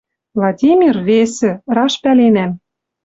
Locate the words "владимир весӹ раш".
0.35-1.93